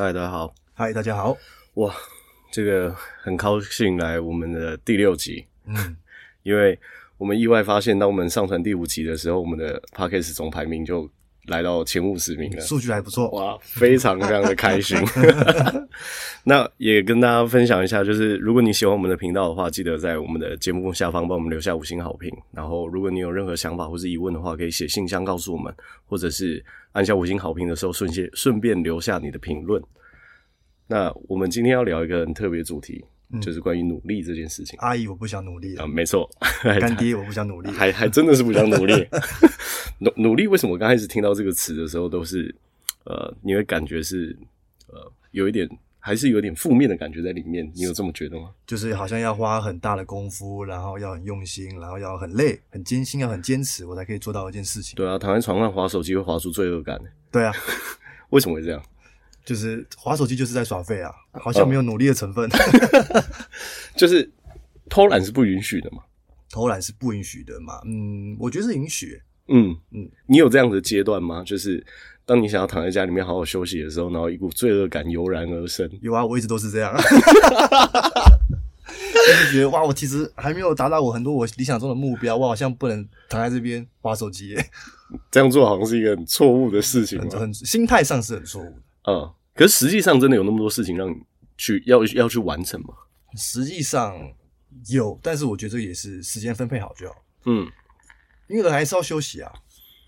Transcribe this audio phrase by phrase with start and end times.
[0.00, 0.54] 嗨，大家好！
[0.72, 1.36] 嗨，大家好！
[1.74, 1.94] 哇，
[2.50, 2.90] 这个
[3.20, 5.44] 很高兴来我们的第六集。
[5.66, 5.94] 嗯，
[6.42, 6.78] 因为
[7.18, 11.06] 我们意外发现，当我们上传第五集的时候，我们的 Podcast 总排名就
[11.46, 13.28] 来到前五十名了，数据还不错。
[13.30, 14.98] 哇，非常非常的开心。
[16.44, 22.30] 那也跟大家分享一下，就是如果你喜欢我们的频道的话，记得在我们的节目下方帮我们留下五星好评。
[22.52, 25.74] 然后，如果你有任何想法或是疑问的话，可以写信箱告诉我们，
[26.06, 29.82] 或者是按下五星好评的时候，顺些顺便留下你的评论。
[30.86, 34.78] 那我们今天要聊一个很特别的主题，嗯、就是关于努力这件事情。
[34.80, 36.28] 阿姨，我不想努力啊，没错。
[36.62, 39.08] 干爹，我不想努力，还还真的是不想努力。
[40.00, 42.54] 努努力，为什么我刚开始听到这个词的时候，都是
[43.04, 44.36] 呃，你会感觉是
[44.88, 45.68] 呃，有一点。
[46.02, 48.48] 还是有点负面的感觉在里面，你有这么觉得吗？
[48.66, 54.96] 就是好像要花很大的功夫，然后要很用心，然后要很累、很艰辛，要很坚持，我才可以做到一件事情。
[54.96, 56.98] 对啊，躺在床上划手机会划出罪恶感。
[57.30, 57.52] 对啊，
[58.30, 58.82] 为什么会这样？
[59.44, 62.48] 就是滑手机就是在耍废啊，好像没有努力的成分。
[62.48, 63.24] 哦、
[63.96, 64.30] 就是
[64.88, 66.02] 偷懒是不允许的嘛？
[66.50, 67.80] 偷懒是不允许的嘛？
[67.84, 69.20] 嗯，我觉得是允许。
[69.48, 71.42] 嗯嗯，你有这样的阶段吗？
[71.44, 71.84] 就是。
[72.26, 75.90] 当你想要躺在家里面好好休息的时候，然后一股罪恶感油然而生。
[76.00, 77.02] 有啊，我一直都是这样，就
[79.32, 84.56] 是觉得哇，我其实还没有达到我很多我理想中的目标，我好像不能躺在这边滑手机。
[85.28, 88.76] 这样做好像是一个很错误的事情，很，很心态上是很错误的。
[89.08, 89.28] 嗯，
[89.60, 91.16] 可是实际上真的有那么多事情让你
[91.58, 92.94] 去要要去完成吗？
[93.36, 94.18] 实际上
[94.88, 97.22] 有，但是我觉得这也是时间分配好就好。
[97.44, 97.70] 嗯，
[98.48, 99.52] 因为人还是要休息啊。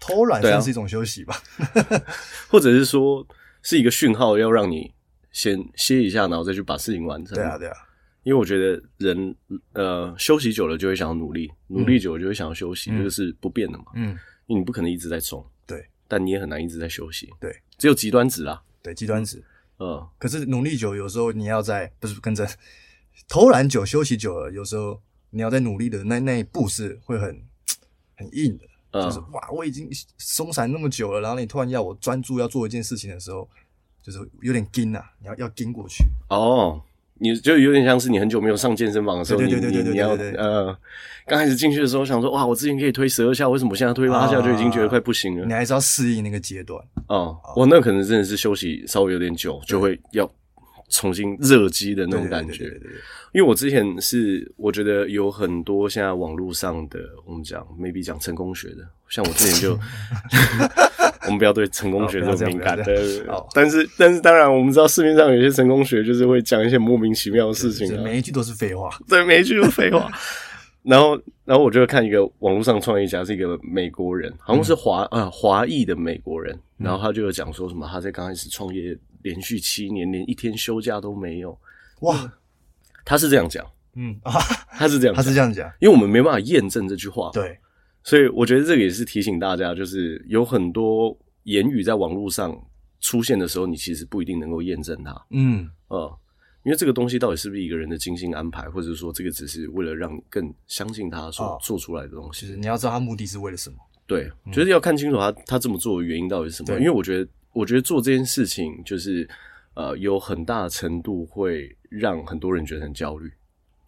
[0.00, 2.02] 偷懒算是一种休息吧，啊，
[2.48, 3.24] 或者是说
[3.62, 4.90] 是一个讯号，要让你
[5.32, 7.34] 先歇一下，然后再去把事情完成。
[7.34, 7.76] 对啊，对啊，
[8.22, 9.36] 因为我觉得人
[9.74, 13.84] 呃休息久了就会想要努力，努力久了就会想要休息，这个是不变的嘛。
[13.96, 19.42] 嗯，因为你不可能一直在冲，对，但你也很难一直在休息，对，只有极端值啦，对，极端值。
[19.78, 22.48] 嗯，可是努力久，有时候你要在不是跟着
[23.28, 25.00] 偷懒久，休息久了，有时候
[25.30, 27.42] 你要在努力的那那一步是会很
[28.16, 28.66] 很硬的。
[28.92, 29.88] 就是哇，我已经
[30.18, 33.48] 松散那么久了，然后你突然要我专注要做一件事情的时候，
[34.02, 36.04] 就是有点惊啊，你要要惊过去。
[36.28, 36.78] 哦，
[37.22, 40.76] 你就有点像是你很久没有上健身房的时候，对对对对对，你要呃，
[41.26, 45.46] 刚开始进去的时候想说哇，我之前可以推十二下，为什么我现在推八下就已经觉得快不行了？
[45.46, 46.82] 你还是要适应那个阶段。
[47.06, 50.30] 哦，我那可能真的是休息稍微有点久，就会要。
[50.94, 52.64] 重新热机的那种感觉，
[53.32, 59.74] 因为我之前是我觉得有很多现在网络上的我们讲 maybe 讲成功学的，像我之前就
[61.24, 63.22] 我们不要对成功学这么敏感，对，
[63.54, 70.10] 但是但是当然我们知道市面上有些成功学就是会讲一些莫名其妙的事情，每一句都是废话，对，每一句都是废话。
[70.82, 78.98] 然后然后我就看一个网络上创业家是一个美国人，好像是华啊华裔的美国人，然后他就有讲说什么他在刚开始创业。
[79.22, 81.56] 连续七年连一天休假都没有，
[82.00, 82.28] 哇！
[83.04, 84.32] 他是这样讲，嗯啊，
[84.76, 87.56] 他是这样，他是这样讲，因为我们没办法验证这句话，对，
[88.04, 92.56] 所以我觉得这个也是提醒大家，就是有很多言语在网络上
[93.00, 95.68] 出现的时候，你其实不一定能够验证它，嗯。
[95.88, 96.18] 呃，
[96.64, 103.76] 因为这个东西到底是不是一个人的精心安排，或者说这个只是为了让你更相信他所做出来的东西，其实你要知道他目的是为了什么，
[104.06, 107.28] 对，就是要看清楚他他这么做的原因到底是什么，因为我觉得。
[107.54, 109.28] 我觉得做这件事情就是，
[109.74, 113.30] 呃，有很大程度会让很多人觉得很焦虑。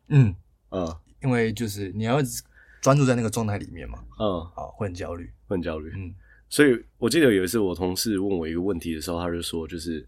[0.09, 0.35] 嗯，
[0.69, 2.19] 呃，因为就是你要
[2.85, 3.99] 专注在那个状态里面嘛。
[4.19, 5.91] 嗯，好，会很焦虑，会很焦虑。
[5.97, 6.15] 嗯，
[6.51, 10.05] 所以我记得有一次我同事问我一个问题的时候，他就说，就是，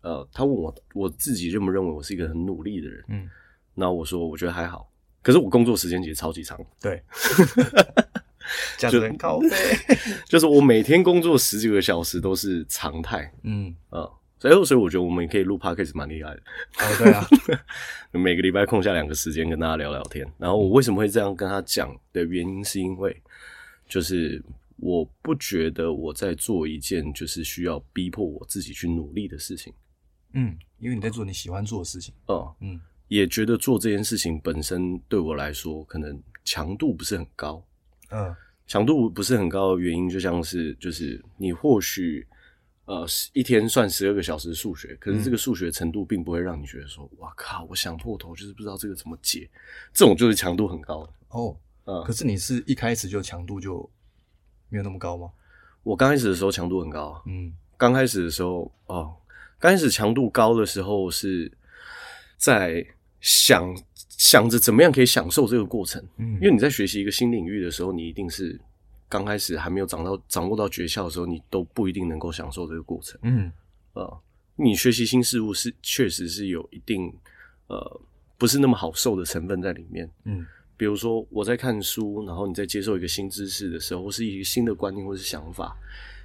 [0.00, 3.04] 呃，他问我我自己认不认为我是一个很努力的人？
[3.08, 3.28] 嗯，
[3.74, 4.90] 那我说我觉得还好，
[5.20, 6.58] 可是我工作时间其实超级长。
[6.80, 7.02] 对。
[8.78, 9.50] 就人高飞，
[10.24, 13.30] 就是我每天工作十几个小时都是常态。
[13.42, 16.42] 嗯，呃，所以所以我觉得我们也可以录 podcast 蛮厉害的。
[16.78, 17.26] 哦，对啊，
[18.12, 20.26] 每个礼拜空下两个时间跟大家聊聊天。
[20.38, 23.20] 然后我为什么会这样跟他讲的原因，是因为
[23.88, 24.40] 就是
[24.76, 29.72] 我不觉得我在做一件就是需要逼迫我自己去努力的事情。
[30.34, 32.14] 嗯，因为你在做你喜欢做的事情。
[32.26, 37.60] 哦，嗯，也觉得做这件事情本身对我来说可能强度不是很高。
[38.10, 38.32] 嗯，
[38.68, 42.24] 强度不是很高的原因，就像是就是你或许。
[42.88, 49.46] 呃，一天算十二个小时数学，可是这个数学程度并不会让你觉得说，哇靠，我想破头，就是不知道这个怎么解，
[49.92, 51.54] 这种就是强度很高的哦。
[51.84, 53.86] 嗯，可是你是一开始就强度就
[54.70, 55.30] 没有那么高吗？
[55.82, 59.14] 我刚开始的时候强度很高，嗯，刚开始的时候哦，
[59.58, 61.52] 刚开始强度高的时候是
[62.38, 62.82] 在
[63.20, 63.76] 想
[64.08, 68.58] 想着怎么样可以享受这个过程，嗯，因为你在学习一个新领域的时候，你一定是。
[69.08, 73.18] 刚开始还没有掌到掌握到诀窍的时候，你都不一定能够享受这个过程。
[73.22, 73.50] 嗯，
[73.94, 74.20] 呃，
[74.56, 77.12] 你学习新事物是确实是有一定
[77.68, 78.00] 呃
[78.36, 80.10] 不是那么好受的成分在里面。
[80.24, 80.44] 嗯，
[80.76, 85.76] 比如说我在看书，然后你在接受一个新知识的时候，或是一个新的观念或是想法，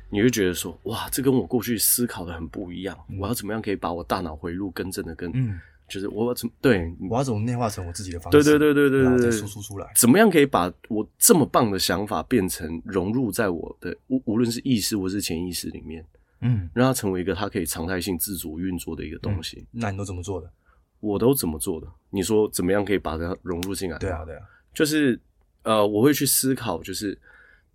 [0.09, 2.97] 你会觉得说，哇，这跟我过去思考的很不一样。
[3.09, 5.31] 嗯，我要怎么样可以把我大脑回路更正的更？
[5.33, 5.59] 嗯。
[5.93, 8.43] 就是我要怎么对，我要怎么内化成我自己的方式？
[8.43, 9.91] 对对对对对对，再输出出来。
[9.95, 16.03] 怎么样可以把我这么棒的想法变成融入在我的无无论是意识或是潜意识里面？
[16.41, 19.65] 嗯，让它成为一个它可以常态性自主运作的一个东西。
[19.71, 20.51] 那你都怎么做的？
[20.99, 21.87] 我都怎么做的？
[22.09, 23.97] 你说怎么样可以把它融入进来？
[23.97, 24.41] 对啊对啊，
[24.73, 25.19] 就是
[25.61, 27.17] 呃，我会去思考，就是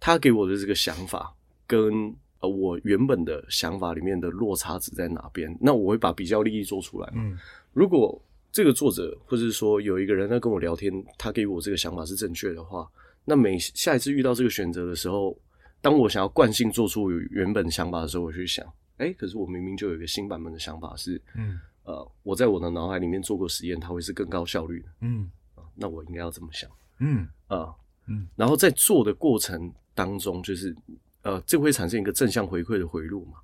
[0.01, 1.35] 他给我的这个想法
[1.67, 5.57] 跟呃我原本的想法里面的落差值在哪边？
[5.61, 7.11] 那我会把比较利益做出来。
[7.15, 7.39] 嗯。
[7.79, 8.21] 如果
[8.51, 12.91] 这个作者，或者是说有一个人在跟我聊天，他给我这个想法是正确的话，
[13.25, 15.39] 那每下一次遇到这个选择的时候，
[15.81, 18.67] 当我想要惯性做出原本想法的时候，我去想，
[18.97, 27.73] 哎，可是我明明就有一个新版本的想法是，嗯，呃，我在我的脑海里面做过实验，它会是更高效率的，嗯，啊，那我应该要这么想，嗯，啊，
[28.09, 30.75] 嗯，然后在做的过程当中，就是，
[31.23, 33.35] 呃，这会产生一个正向回馈的回路嘛。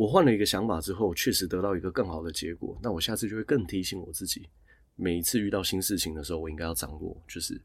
[0.00, 2.74] 我换了一个想法之后，确实得到一个更好的结果。
[2.82, 4.48] 那我下次就会更提醒我自己，
[4.96, 7.60] 每一次遇到新事情的时候，我应该要掌握，就是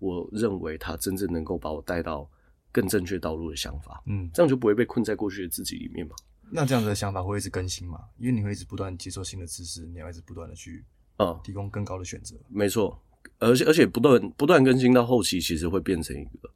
[0.00, 2.28] 我认为它真正能够把我带到
[2.72, 4.02] 更正确道路的想法。
[4.06, 6.16] 嗯，这样就不会被困在过去的自己里面嘛。
[6.50, 8.00] 那这样子的想法会一直更新吗？
[8.18, 10.84] 因为你会一直不断接受新的知识，你要一直不断的去
[11.18, 12.34] 啊提供更高的选择。
[12.34, 13.00] 嗯，没错，
[13.38, 16.50] 而且而且不断不断更新到后期，其实会变成一个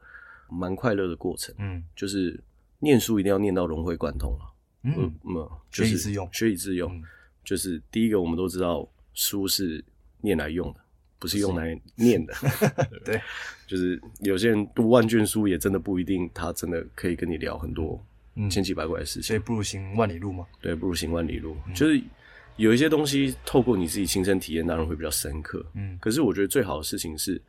[0.48, 1.54] 蛮快乐的过程。
[1.58, 2.42] 嗯，就是
[2.80, 4.49] 念书一定要念到融会贯通了。
[4.82, 7.02] 嗯嗯，就是、学以致用，学以致用，嗯、
[7.44, 9.84] 就是第一个，我们都知道书是
[10.20, 10.80] 念来用的，
[11.18, 12.34] 不是用来念的。
[13.04, 13.20] 对，
[13.66, 18.02] 就是有些人读万卷书，也真的不一定，他真的可以跟你聊很多
[18.50, 19.22] 千奇百怪的事情。
[19.22, 20.46] 所以不如行万里路嘛。
[20.60, 21.56] 对，不如行万里路。
[21.66, 22.02] 嗯、就是
[22.56, 25.64] 有一些东西，透过你自己亲身体验，当然会比较深刻。
[25.74, 27.40] 嗯，可是我觉得最好的事情是，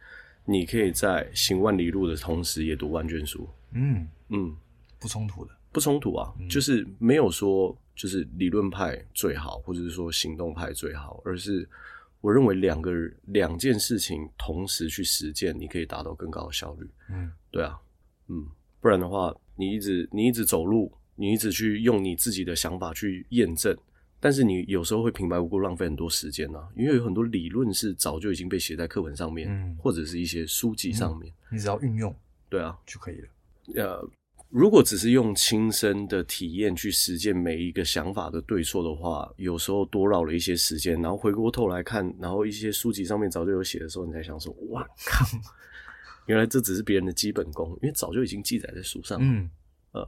[0.43, 3.47] 你可以在行万里路的同时，也读万卷书。
[3.71, 4.55] 嗯嗯，
[4.99, 5.51] 不冲突的。
[5.71, 11.67] 不冲突啊，嗯、就是没有说就是理论派最好，或者是说行动派最好，而是
[12.19, 12.91] 我认为两个
[13.27, 16.87] 两件事情同时去实践，你可以达到更高的效率。
[17.09, 17.79] 嗯，对啊，
[18.27, 18.45] 嗯，
[18.79, 23.75] 不然的话，你一直你一直走路，你一直去用你自己的想法去验证，
[24.19, 32.13] 但是你有时候会平白无故浪费很多时间啊，因为有很多理论是早就已经被写在课本上面，嗯、或者是一些书籍上面，嗯、你只要运用，
[32.49, 33.27] 对啊，就可以了。
[33.75, 34.09] 呃。
[34.51, 45.25] 如果只是用亲身的体验去实践每一个想法的对错的话，有时候多绕了一些时间，然后回过头来看，然后一些书籍上面早就有写的时候，你才想说：“哇靠，
[46.27, 49.49] 原来这只是别人的基本功，因为早就已经记载在书上。”嗯，
[49.93, 50.05] 呃，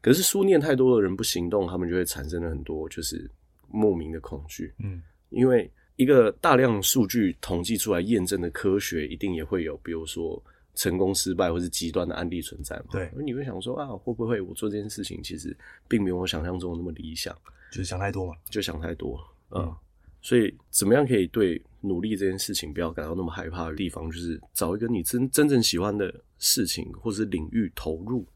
[0.00, 3.30] 可是书念太多的人不行动，他们就会产生了很多就是
[3.68, 4.72] 莫名的恐惧。
[4.78, 10.42] 嗯，因为一个大量数据统计出来验证的科学，一定也会有，比如说。
[10.74, 12.86] 成功、失败或是极端的案例存在嘛？
[12.90, 15.56] 对，你会想说啊，会不会我做这件事情其实
[15.88, 17.36] 并没有我想象中的那么理想？
[17.70, 19.18] 就是想太多嘛，就想太多。
[19.50, 19.76] 嗯，嗯，
[20.20, 28.26] 所以怎么样可以对努力这件事情不要感到那么害怕的地方，就是找一个你真真正喜欢的事情或是领域投入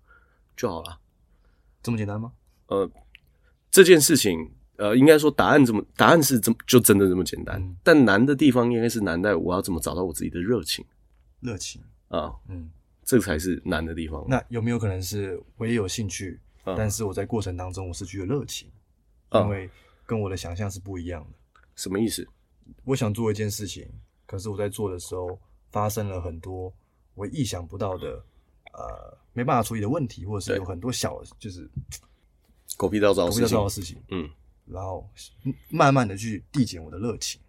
[0.56, 0.98] 就好了。
[1.82, 2.32] 这么简单吗？
[2.66, 2.90] 呃，
[3.70, 7.60] 这件事情，呃，应该说答案怎么答案是怎么就真的这么简单？
[7.60, 10.84] 嗯，但难的地方应该是难在我要怎么找到我自己的热情，
[11.40, 11.80] 热情。
[12.08, 12.70] 啊，嗯，
[13.04, 14.24] 这才是难的地方。
[14.28, 18.70] 那有没有可能是我也有兴趣，嗯、但是我在过程当中我失去了热情，
[19.30, 19.70] 嗯、因为
[20.06, 21.60] 跟我的想象是不一样的。
[21.76, 22.26] 什么意思？
[22.84, 23.88] 我想做一件事情，
[24.26, 25.38] 可是我在做的时候
[25.70, 26.72] 发生了很多
[27.14, 28.22] 我意想不到的，
[28.72, 31.68] 呃，没办法处理的问题，或者是有很多小，就是
[32.76, 34.02] 狗屁倒灶、狗屁倒灶的事情。
[34.10, 34.28] 嗯，
[34.66, 35.08] 然后
[35.70, 37.40] 慢慢的去递减我的热情。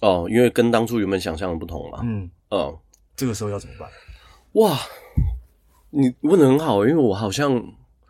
[0.00, 2.00] 哦，因为跟当初原本想象的不同嘛。
[2.04, 2.78] 嗯嗯，
[3.16, 3.88] 这个时候要怎么办？
[4.52, 4.78] 哇，
[5.90, 7.52] 你问的很好，因为我好像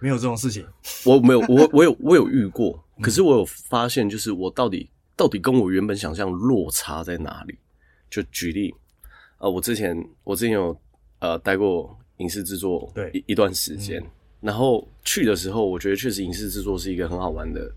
[0.00, 0.66] 没有这种事情。
[1.04, 7.56] 我没有， 我我有我有遇过，可是我有发现，就是我到底到底跟我原本想象落差在哪里？
[8.08, 8.74] 就举例
[9.38, 10.78] 啊、呃，我之前我之前有
[11.18, 14.10] 呃待过影视制作对一一段时间，嗯、
[14.42, 17.68] 然后去的时候，我觉得确实影视制作是一个很好玩的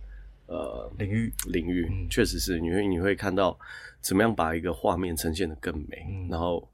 [0.46, 3.58] 呃领域领域，确、嗯、实是你会你会看到
[4.02, 6.66] 怎么样把一个画面呈现的更美，嗯、然后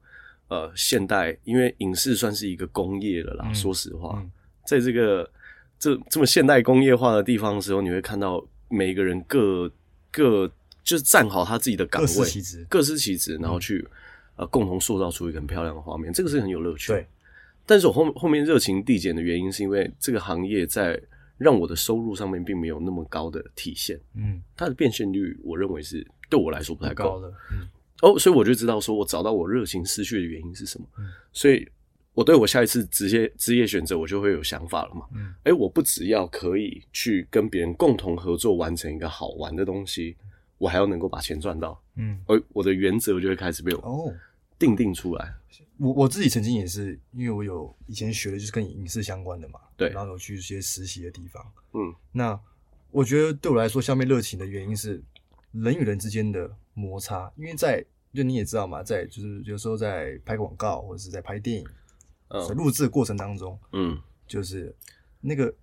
[0.48, 4.30] 呃现代，因为影视算是一个工业了啦，嗯、说实话，嗯、
[4.64, 5.30] 在这个
[5.78, 9.70] 这这么现代工业化的地方的时候，你会看到每一个人各
[10.10, 10.50] 各。
[10.86, 13.90] 就是站好他自己的岗位，各司其职，各司其职，然后去、嗯、
[14.36, 16.92] 呃共同塑造出一个很漂亮的画面，这个是很有乐趣。
[16.92, 17.04] 对，
[17.66, 20.96] 但是我后后面热情递减的原因，是因为这个行业在
[21.36, 23.98] 让我的收入上面并没有那么高的体现。
[24.14, 27.34] 嗯，它的变现率，我认为是对我来说不太高的。
[27.50, 27.66] 嗯，
[28.02, 30.86] 哦，所以我就知道说我找到我热情失去的原因是什么。
[30.98, 31.68] 嗯，所以
[32.12, 35.06] 我对我下一次职业职业选择，我就会有想法了嘛。
[35.14, 40.16] 嗯，哎、欸，我不只要可以去跟别人共同合作，完成一个好玩的东西。
[40.58, 44.10] 我还要能够把钱赚到，嗯，而我的原则就会开始被我
[44.58, 45.26] 定定出来。
[45.26, 45.34] 哦、
[45.76, 52.40] 我我自己曾经也是，因为我有以前学的就是跟影视相关的嘛，对，然后有去一些实习的地方，嗯，那
[52.90, 55.02] 我觉得对我来说，消灭热情的原因是
[55.62, 61.66] 人与人之间的摩擦，因为在就你也知道嘛，在就是有时候在拍广告或者是在拍电影，
[62.28, 64.74] 呃、嗯，录制过程当中，嗯，就是
[65.20, 65.54] 那个。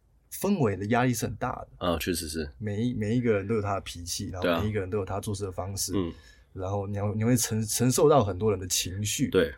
[0.42, 2.50] 氛围的压力是很大的啊，确实是。
[2.58, 6.12] 每一每一个人都有他的脾气，然后每一个人都有他做事的方式，嗯，
[6.54, 9.54] 然后你要你会承承受到很多人的情绪，对，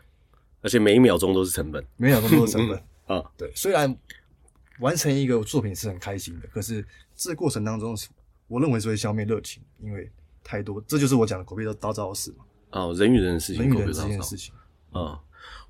[0.60, 2.78] 而且每一秒钟都是成本，每一秒钟都是成本
[3.08, 3.50] 啊，对。
[3.54, 3.96] 虽然
[4.80, 7.96] 完成一个作品是很开心的，可是这过程当中，
[8.46, 10.12] 我认为是会消灭热情，因为
[10.46, 12.44] 太多，这就是我讲的狗屁倒灶的事嘛。
[12.70, 14.54] 哦，人与人的事情，人与人之间的事情，
[14.92, 15.20] 啊。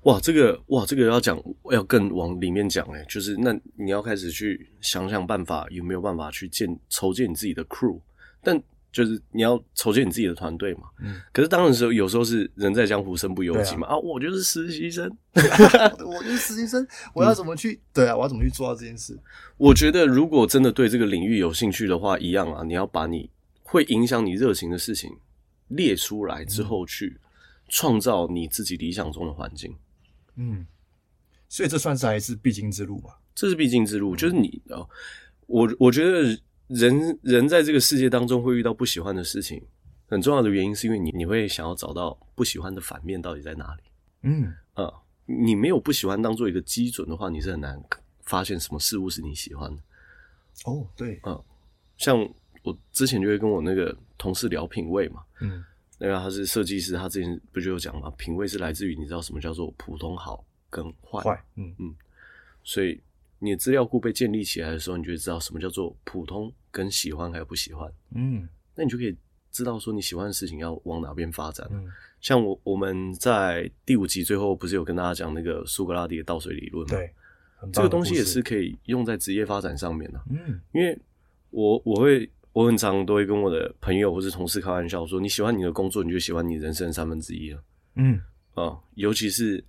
[0.03, 1.41] 哇，这个哇，这个要讲
[1.71, 7.99] 要更往里面讲哎，就是那你要开始去想想办法，有没有办法去建筹建你自己的 crew，
[8.41, 10.83] 但就是你要筹建你自己的团队嘛。
[11.01, 11.19] 嗯。
[11.33, 17.73] 可是当然时候有时候是人在江湖身不由己嘛啊，啊，我就是实习生， 我就是实习生， 我要怎么去？
[17.73, 19.17] 嗯、对啊，我要怎么去做到这件事？
[19.57, 23.29] 我觉得如果真的对这个领域有兴趣的话，一样啊，你要把你
[23.67, 25.15] 会影响你热情的事情
[25.67, 27.19] 列出来之后，去
[27.67, 29.75] 创造你自己理想中的环境。
[30.35, 30.65] 嗯，
[31.49, 33.19] 所以这算是还是必经之路吧？
[33.35, 34.87] 这是必经之路，就是你哦，
[35.47, 39.61] 我我觉得人人在这个世界当中会遇到不喜欢的事情，
[40.07, 43.83] 很重要的原因是因为你你会想要找到不喜欢的反面到底在哪里。
[44.21, 44.91] 嗯啊，
[45.25, 47.83] 你没有不喜欢当做一个基准的话，你是很难
[48.23, 49.81] 发现什么事物是你喜欢的。
[50.65, 51.43] 哦，对，嗯，
[51.97, 52.27] 像
[52.67, 55.63] 我之前就会跟我那个同事聊品味嘛，嗯。
[55.99, 58.11] 那个他是设计师，他之前不就有讲嘛？
[58.19, 61.19] 品味是来自于你知道什么叫做普通好跟坏。
[61.23, 61.95] 坏，嗯嗯。
[62.63, 63.01] 所以
[63.39, 67.91] 你的资料库被建立起来的时候，你就会知道什么叫做普通跟喜欢还有不喜欢。
[68.13, 69.17] 嗯，那你就可以
[69.51, 71.67] 知道说你喜欢的事情要往哪边发展。
[71.71, 76.95] 嗯，像我我们在第五集最后不是有跟大家讲那个苏格拉底的倒水理论吗？
[76.95, 77.11] 对，
[77.73, 80.21] 这个东西也是可以用在职业发展上面的。
[80.29, 80.95] 嗯，因为
[81.49, 82.29] 我我会。
[82.57, 87.61] 我很常都会跟我的朋友或是同事开玩笑说：“你喜欢你的工作，你就喜欢你人生的三分之一了。”
[87.93, 88.19] 嗯
[88.55, 89.63] 啊，尤其是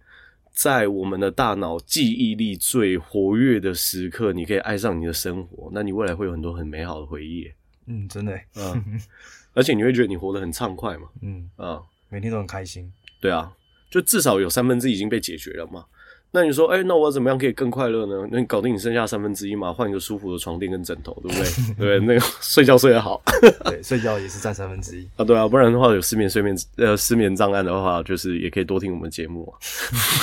[0.54, 7.46] 在我们的大脑记忆力最活跃的时刻，你可以爱上你的生活，那你未来会有很多很美好的回忆。
[7.84, 8.98] 嗯，真的，嗯，
[9.52, 11.10] 而且你会觉得你活得很畅快嘛。
[11.20, 12.90] 嗯啊，每天都很开心。
[13.20, 13.52] 对啊，
[13.90, 15.84] 就至少有三分之一已经被解决了嘛。
[16.30, 18.28] 那你说，哎、欸，那我怎么样可以更快乐呢？
[18.30, 21.38] 那你搞定你剩下三分之一嘛，换一个舒服的床垫跟枕头，对不
[21.74, 21.98] 对？
[21.98, 23.20] 对，那个睡觉睡得好，
[23.64, 25.24] 对，睡觉也是占三分之一啊。
[25.24, 29.56] 对啊，不然的话有失眠睡眠呃失眠障碍的话，就是也可以多听我们节目啊，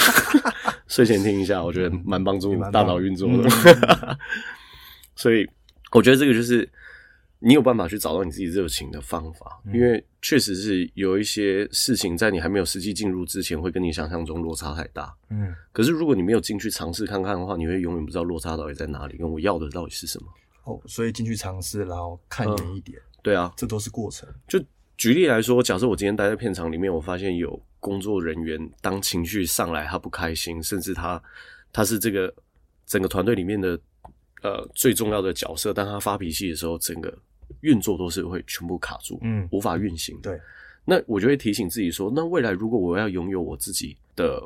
[0.87, 4.17] 睡前听一下，我觉得蛮帮助大脑运作的。
[5.15, 5.47] 所以
[5.91, 6.69] 我觉得这个就是。
[7.39, 15.15] 你有办法去找到你自己热情的方法，因为确实是有一些事情在你还没有实际进入之前，会跟你想象中落差太大。
[15.29, 20.27] 嗯，可是如果你没有进去尝试看看的话，你会永远不知道落差到底在哪里，跟我要的到底是什么。
[20.63, 22.97] 哦，所以进去尝试，然后看远一点。
[22.97, 24.27] 嗯，对啊，这都是过程。
[24.47, 24.59] 就
[24.97, 31.21] 举例来说，假设我今天待在片场里面，我发现有工作人员当情绪上来，他不开心，甚至他
[31.71, 32.33] 他是这个
[32.87, 33.79] 整个团队里面的
[34.45, 37.13] 呃最重要的角色，当他发脾气的时候，整个。
[37.61, 40.19] 运作都是会全部卡住，嗯，无法运行。
[40.19, 40.39] 对，
[40.83, 44.41] 那我就会提醒自己说，那未来如果我要拥有我自己的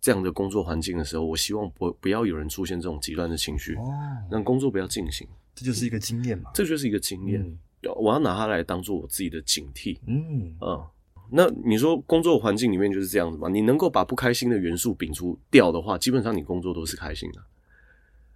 [0.00, 3.92] 这样的工作环境的时候，我希望不不要有人出现这种极端的情绪，哦，
[4.30, 5.26] 让工作不要进行。
[5.54, 7.58] 这就是一个经验嘛，这就是一个经验。
[7.96, 9.98] 我要拿它来当做我自己的警惕。
[10.06, 10.86] 嗯嗯，
[11.30, 13.48] 那你说工作环境里面就是这样子嘛？
[13.48, 17.42] 你能够把不开心的元素摒除掉的话，基本上你工作都是开心的。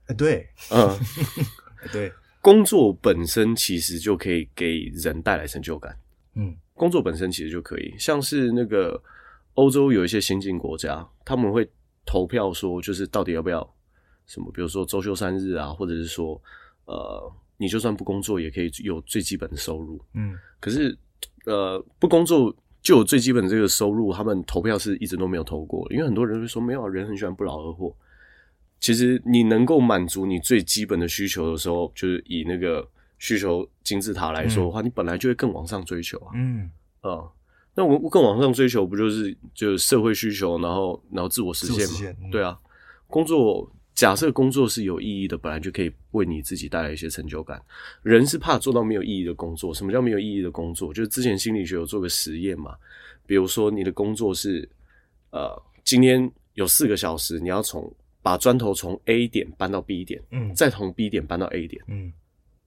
[0.06, 0.98] 哎、欸，对，嗯，
[1.92, 5.96] 对，工作本身其实就可以给人带来成就感。
[6.34, 9.00] 嗯，工作本身其实就可以，像是那个
[9.54, 11.68] 欧洲有一些先进国家，他们会
[12.04, 13.74] 投票说，就是到底要不要
[14.26, 16.40] 什么，比如说周休三日啊，或者是说，
[16.86, 20.02] 呃，你就算不工作也可以有最基本的收入。
[20.14, 20.96] 嗯，可是，
[21.44, 27.94] 呃，不工作就有最基本的这个收入，他们投票是一直都没有投过，因为很多人会说，没有啊人很喜欢不劳而获。
[28.82, 32.86] 其实你能够满足你最基本的需求的时候，就是以那个
[33.20, 36.32] 需求金字塔来说的话，嗯、你本来就会更往上追求啊。
[36.34, 36.68] 嗯
[37.00, 37.30] 啊、嗯，
[37.76, 41.94] 那我更往上追求，不就是就是社会需求，然后然后自我实现嘛？
[41.94, 42.58] 现嗯、对啊，
[43.06, 47.62] 工作假设工作是有意义的，本来就可以为你自己带来一些成就感。
[48.02, 49.72] 人是怕做到没有意义的工作。
[49.72, 50.92] 什么叫没有意义的工作？
[50.92, 52.74] 就是之前心理学有做个实验嘛，
[53.26, 54.68] 比如说你的工作是
[55.30, 57.88] 呃，今天有四个小时，你要从
[58.22, 62.12] 把砖头从 A 点搬到 B 点，嗯，再从 B 点搬到 A 点，嗯，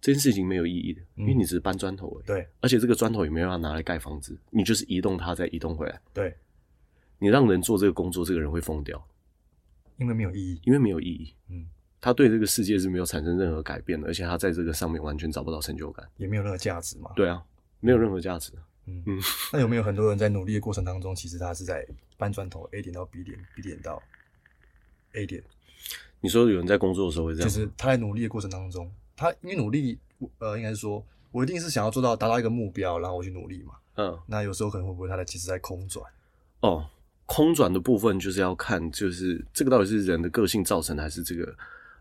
[0.01, 2.25] 这件事情没有意义的，因为你只是搬砖头而已。
[2.25, 5.99] 对，而且这个砖头也没有要拿来盖房子，你就是移动它再移动回来。
[6.13, 6.35] 对，
[7.17, 9.01] 你让人做这个工作，这个人会疯掉，
[9.97, 11.33] 因为没有意义，因为没有意义。
[11.49, 11.65] 嗯，
[12.01, 17.11] 他对这个世界是没有产生任何改变的，而且他在这个上面完全找不到成就感，也没有任何价值嘛。
[17.15, 17.43] 对啊，
[17.79, 18.51] 没有任何价值。
[18.87, 19.19] 嗯嗯，
[19.51, 21.83] 那有没有很多人在努力的过程当中，其实他是在
[22.17, 23.99] 搬砖头，A 点到 B 点，B 点到
[25.15, 25.43] A 点。
[26.21, 27.47] 你说有人在工作的时候会这样？
[27.47, 29.99] 就是他在努力的过程当中，他因为努力，
[30.39, 33.73] 呃，应该是说，我一定是想要做到达到一个目标，然后我去努力嘛。
[33.97, 36.03] 嗯，那有时候可能会不会他在其实在空转？
[36.61, 36.89] 哦，
[37.27, 41.55] 空转的部分就是要看，就是这个到底是人的个性造成的，还是这个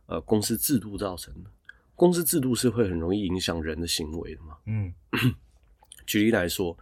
[0.07, 1.51] 呃公司制度造成的？
[1.95, 4.57] 公司制度是会很容易影响人的行为的嘛？
[4.65, 4.95] 嗯，
[6.07, 6.77] 举例来说，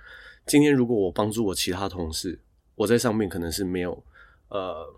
[0.47, 2.39] 今天如果我帮助我其他同事，
[2.77, 4.05] 我在上面可能是没有
[4.47, 4.95] 呃。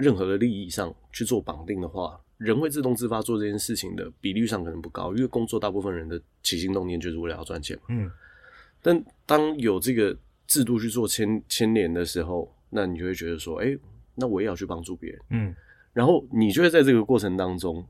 [0.00, 7.82] 任何的利益上去做绑定的话，人会自动自发做这件事情的比率上可能不高，因为工作大部分人的起心动念就是为了要赚钱嘛。
[7.88, 8.10] 嗯，
[8.80, 13.78] 但当有这个制度去做牵牵连的时候，那你就会觉得说，哎、欸，
[14.14, 15.20] 那我也要去帮助别人。
[15.28, 15.54] 嗯，
[15.92, 17.86] 然后你就会在这个过程当中，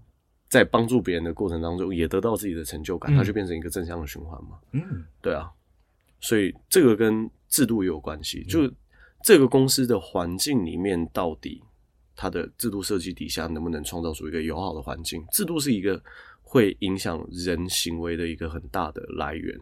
[0.49, 4.59] 在帮助别人的过程当中，也得到自己的成就感，嗯、它就变成一个正向的循环嘛。
[4.73, 5.49] 嗯，对啊，
[6.19, 8.69] 所以这个跟制度也有关系，就
[9.23, 11.63] 这个公司的环境里面到底。
[12.17, 15.25] 它的制度设计底下能不能创造出一个友好的环境？
[15.33, 16.03] 制度是一个
[16.43, 19.59] 会影响人行为的一个很大的来源，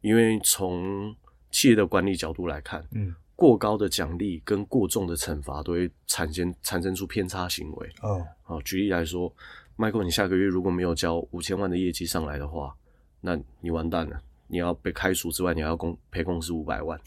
[0.00, 1.14] 因为从
[1.50, 7.90] 企业的管理角度来看，嗯，过高的奖励跟过重的惩罚都会产生产生出偏差行为。
[8.02, 9.34] 哦，好，举例来说
[9.76, 12.76] ，Michael，你下个月如果没有交五千万的业绩上来的话，
[13.20, 17.00] 那你完蛋了，你要被开除之外，你还要公赔公司五百万。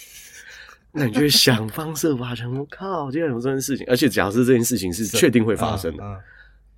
[0.93, 6.21] 那你就会想方设法，想说靠，竟然有这件事情，而且假设这件事情是确定会发生的，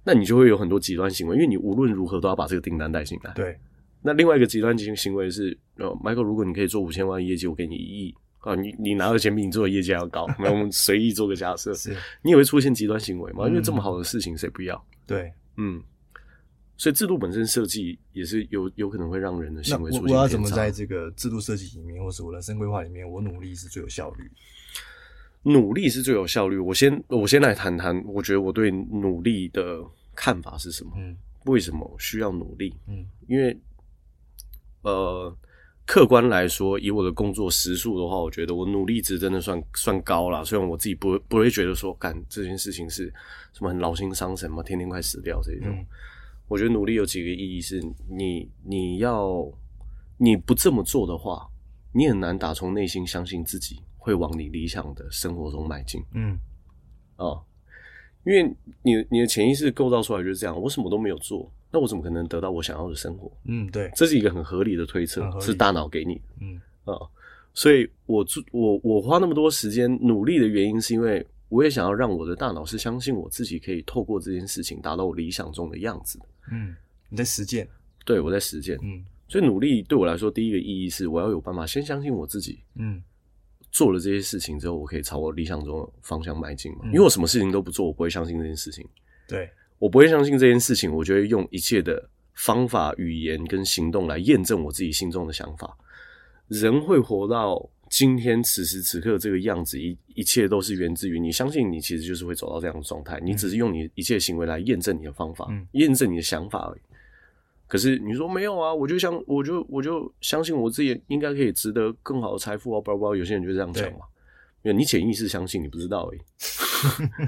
[0.04, 3.32] 那你就会有很多极端行为，因为你无论如何都要把这个订单带进来。
[3.34, 3.58] 对。
[4.06, 13.46] 那另外一个极端行行为是，呃，Michael，如果你可以做五千万业绩，我给你一亿啊，你你拿的钱比你做的业绩还要高， 那我们随意做个假设，是你也会出现极端行为吗？
[13.46, 14.86] 嗯、因为这么好的事情谁不要？
[15.08, 15.82] 对，嗯。
[16.76, 20.06] 所以制度本身设计也是有有可能会让人的行为出现。
[20.06, 24.30] 我我要怎么在这个制度设计里面，或是我人生规划里面，我努力是最有效率？
[25.44, 26.58] 努力是最有效率。
[26.58, 29.84] 我先我先来谈谈，我觉得我对努力的
[30.16, 30.92] 看法是什么？
[30.98, 32.74] 嗯，为什么需要努力？
[32.88, 33.58] 嗯，因为
[34.84, 35.38] 呃，
[35.86, 40.46] 客观来说，以我的工作时数的话，我觉得我努力值真的算算高了。
[40.46, 43.14] 虽然我自己不不会觉得说干这件事情是
[43.52, 45.68] 什么很劳心伤神嘛，天天快死掉这种。
[45.68, 45.86] 嗯，
[46.48, 49.46] 我觉得努力有几个意义，是你你要
[50.18, 51.48] 你不这么做的话，
[51.92, 53.82] 你很难打从内心相信自己。
[54.04, 56.38] 会往你理想的生活中迈进，嗯，
[57.16, 57.40] 啊，
[58.26, 63.32] 因为你你的潜意识构造出来就是这样，我什么都没有做，那我怎么可能得到我想要的生活？
[63.46, 67.10] 嗯，对，这是一个很合理的推测，是大脑给你的，嗯啊、哦，
[67.54, 76.20] 所以我我我花那么多时间努力的原因，是因为我也想要让我的大脑是相信我自己可以透过这件事情达到我理想中的样子。
[76.52, 76.76] 嗯，
[77.10, 77.68] 你在实践，
[78.04, 83.02] 对，我在实践，嗯，所以努力对我来说，第一个意义是我要有办法先相信我自己，嗯。
[83.72, 86.82] 做了这些事情之后，我可以朝我理想中的方向迈进嘛？
[86.84, 88.88] 嗯、因为我什么事情都不做，我不会相信这件事情。
[89.28, 95.76] 对，我不会相信这件事情，我就会用一切的方法、语言跟行动来验证我自己心中的想法。
[96.50, 103.20] 人会活到今天此时此刻这个样子，一一切都是源自于你相信你其实就是会走到这样的状态。
[103.20, 106.80] 你只是用你一切行为来验证你的方法，验证、嗯、你的想法而已。
[107.68, 114.00] 可是你说没有啊，我就相，我就我就相信我自己应该可以值得更好的财富啊，不不，有些人就这样讲嘛。
[114.64, 116.20] 因为你潜意识相信，你不知道而已。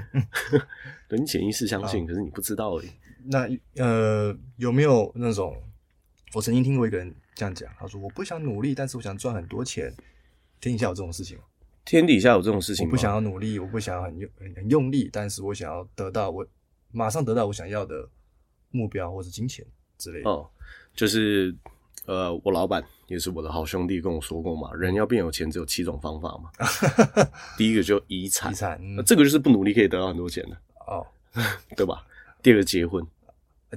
[1.08, 2.88] 对，你潜意识相信，可是你不知道而已。
[3.24, 5.56] 那呃，有没有那种？
[6.34, 9.94] 我曾经听过一个人这样讲，他说：“我不想努力，但是我想赚很多钱。”
[10.66, 11.44] 天底下有这种事情吗？
[11.84, 12.90] 天底下有这种事情吗？
[12.90, 16.44] 我不想要努力，我不想要很用很用力，但是我想要得到我
[16.90, 18.08] 马上得到我想要的
[18.70, 19.64] 目标或者金钱
[19.96, 20.28] 之类的。
[20.28, 20.48] 哦，
[20.94, 21.54] 就是
[22.06, 26.50] 呃，我老板也是我的好兄弟跟我说过嘛，人要变有钱只有七种方法嘛。
[27.56, 31.06] 第一个就遗产，遗产、嗯，这个就是不努力可以得到很多钱的哦，
[31.76, 32.04] 对吧？
[32.42, 33.06] 第二个结婚，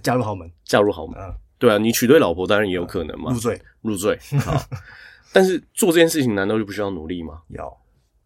[0.02, 4.17] 嫁入豪门，嫁入豪门，嗯、对啊，你娶对老婆当然也有可能嘛，入赘，入赘。
[4.41, 4.60] 好，
[5.31, 7.41] 但是做这件事情难道就不需要努力吗？
[7.49, 7.65] 要。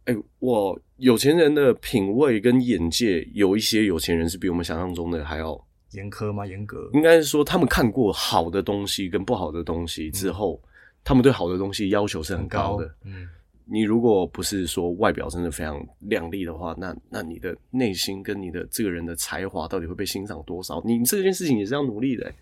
[0.06, 5.58] 哎、欸，我有钱人的品味跟眼界，有一些有钱人是比我们想象中的还要
[5.92, 6.46] 严苛吗？
[6.46, 6.90] 严格？
[6.94, 10.70] 应该是说，他们看过好的东西跟不好的东西之后，嗯、
[11.06, 12.86] 他们对好的东西要求是很高的。
[12.86, 13.30] 高嗯，
[13.64, 20.82] 你如果不是说外表真的非常靓丽的话，那那你的内心跟你的这个人的才华到底会被欣赏多少？
[20.86, 22.36] 你这件事情也是要努力的、欸。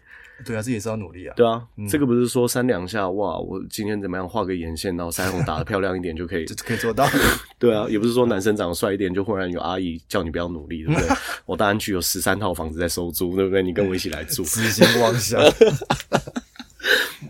[0.46, 1.34] 对啊，这也是要努力啊。
[1.36, 7.08] 对啊，嗯、这个不是说三两下哇，我今天怎么样画个眼线，然后腮红打的漂亮一点就可以， 就可以做到。
[7.60, 11.10] 对啊，也不是说男生长得帅一点就忽然有阿姨叫你不要努力，对不对？
[11.46, 13.62] 我大安区有十三套房子在收租，对不对？
[13.64, 15.42] 你跟我一起来住， 痴心妄想，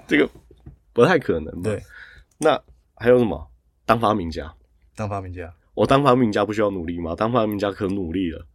[0.07, 0.29] 这个
[0.93, 1.61] 不太可能。
[1.61, 1.81] 对，
[2.37, 2.59] 那
[2.95, 3.47] 还有什么？
[3.85, 4.53] 当发明家，
[4.95, 7.13] 当发明家，我当发明家不需要努力吗？
[7.15, 8.45] 当发明家可努力了，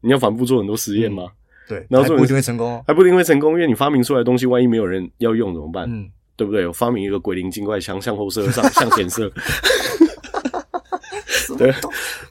[0.00, 1.24] 你要反复做很多实验吗？
[1.24, 1.36] 嗯
[1.70, 5.84] 对，然后还不一定会成功，还不一定会成功，因为你发明出来的东西，万一没有人要用怎么办？
[5.88, 6.66] 嗯，对不对？
[6.66, 9.30] 我发明一个鬼灵精怪枪，向后射，上向前射。
[11.56, 11.72] 对，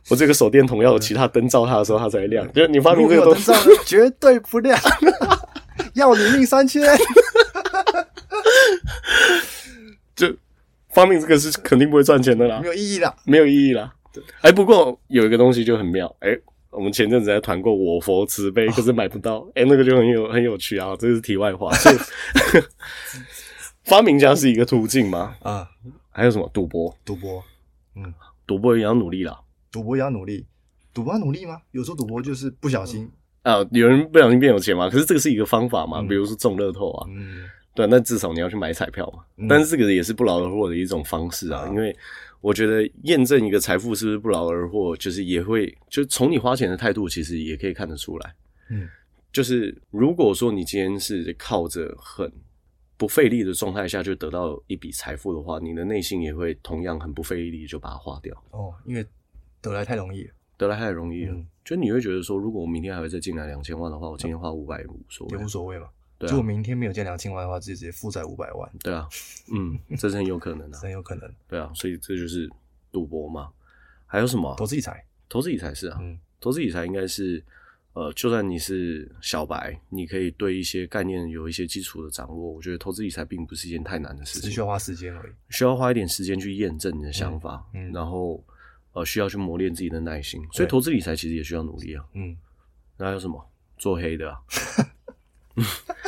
[0.10, 2.46] 我这个手电筒要有其他灯照它的时候，它才会亮。
[2.52, 3.54] 就是你发明这个东西，
[3.88, 4.78] 绝对不亮，
[5.96, 6.84] 要你命三千。
[10.16, 10.28] 就
[10.90, 13.94] 发明这个是肯定不会赚钱的啦，没有意义的，没有意义啦。
[14.42, 16.38] 哎，不过有一个东西就很妙，哎。
[16.72, 19.40] 我们前阵子在团过我佛慈悲，可是买不到。
[19.56, 21.72] 哎、哦欸，那个就很有很有趣啊，这是题外话。
[21.74, 21.96] 所以
[23.86, 25.36] 发明家是一个途径吗？
[25.42, 25.68] 啊，
[26.12, 26.96] 还有什么赌博？
[27.04, 27.44] 赌博，
[27.96, 28.14] 嗯，
[28.46, 29.40] 赌博也要努力啦。
[29.72, 30.46] 赌博也要努力，
[30.94, 31.60] 赌博要努力吗？
[31.72, 33.10] 有时候赌博就是不小心
[33.42, 34.90] 啊，有人不小心变有钱嘛。
[34.90, 39.24] 可是这个是一个方法嘛，嗯、比如说中乐透啊，嗯，对，那至少你要去买彩票嘛。
[39.38, 41.96] 嗯、但是这个也是不劳而获的一种方式啊，嗯、因为。
[42.42, 48.36] 我觉得验证一个财富是不是不劳而获，就是也会就从你花钱的态度，其实也可以看得出来。
[48.70, 48.88] 嗯，
[49.32, 52.32] 就是如果说你今天是靠着很
[52.96, 58.36] 不费力的状态下就得到一笔财富的话，你的内心也会同样很不费力就把它花掉。
[58.52, 59.06] 哦，因为
[59.62, 61.34] 得来太容易了，得来太容易了。
[61.34, 65.88] 嗯，就你会觉得说，如果我明天还会再进来两千万的话，我今天花五百也无所谓，也无所谓嘛。
[66.28, 68.70] 如果明天没有见两千万的话，自己直接负债五百万。
[68.80, 69.08] 对啊，
[69.54, 71.32] 嗯，这是很有可能的， 很有可能。
[71.48, 72.50] 对啊，所以这就是
[72.92, 73.50] 赌博嘛。
[74.06, 74.54] 还有什么？
[74.58, 77.44] 投资理财，投资理财是啊，嗯，投资理财应该是，
[77.94, 82.52] 呃，就算你是小白，你可以对一些概念有一些基础的掌握。
[82.52, 88.44] 我觉得投资理财并不是一件太难的事情，只需要花时间而已，需要花一点时间去验证你的想法，嗯，然后
[88.94, 90.46] 呃，需要去磨练自己的耐心。
[90.52, 92.36] 所以投资理财其实也需要努力啊，嗯。
[92.98, 93.50] 那还有什么？
[93.78, 94.42] 做黑的啊。